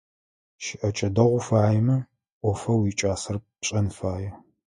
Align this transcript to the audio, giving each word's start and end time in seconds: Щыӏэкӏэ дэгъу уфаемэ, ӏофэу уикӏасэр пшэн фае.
Щыӏэкӏэ 0.63 1.09
дэгъу 1.15 1.37
уфаемэ, 1.37 1.97
ӏофэу 2.41 2.79
уикӏасэр 2.81 3.37
пшэн 3.61 3.87
фае. 3.97 4.29